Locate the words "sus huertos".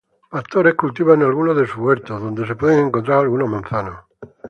1.67-2.19